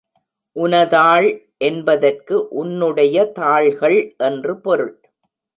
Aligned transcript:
உனதாள் 0.55 1.27
என்பதற்கு 1.57 2.47
உன்னுடைய 2.53 3.25
தாள்கள் 3.31 3.99
என்று 4.17 4.55
பொருள். 4.57 4.93